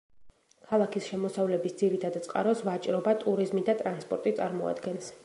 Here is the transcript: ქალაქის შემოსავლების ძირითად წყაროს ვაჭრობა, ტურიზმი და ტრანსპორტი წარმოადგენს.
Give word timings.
ქალაქის 0.69 1.09
შემოსავლების 1.09 1.77
ძირითად 1.83 2.17
წყაროს 2.29 2.63
ვაჭრობა, 2.71 3.13
ტურიზმი 3.25 3.67
და 3.69 3.79
ტრანსპორტი 3.83 4.39
წარმოადგენს. 4.41 5.17